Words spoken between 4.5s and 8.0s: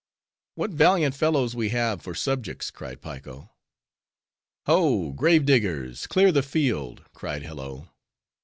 "Ho! grave diggers, clear the field," cried Hello.